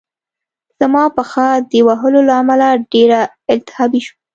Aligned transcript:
زما 0.79 1.03
پښه 1.15 1.47
د 1.71 1.73
وهلو 1.87 2.21
له 2.27 2.33
امله 2.41 2.67
ډېره 2.91 3.19
التهابي 3.53 3.99
شوه 4.05 4.15